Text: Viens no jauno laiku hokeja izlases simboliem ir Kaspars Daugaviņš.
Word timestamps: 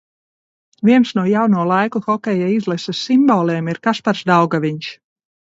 Viens 0.87 1.11
no 1.19 1.25
jauno 1.31 1.65
laiku 1.71 2.01
hokeja 2.07 2.49
izlases 2.55 3.03
simboliem 3.11 3.71
ir 3.75 3.83
Kaspars 3.91 4.27
Daugaviņš. 4.33 4.91